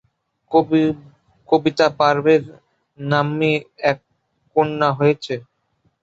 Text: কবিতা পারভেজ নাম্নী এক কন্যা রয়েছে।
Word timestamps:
কবিতা 1.49 1.87
পারভেজ 1.99 2.43
নাম্নী 2.99 3.51
এক 3.89 3.97
কন্যা 4.55 4.89
রয়েছে। 4.91 5.35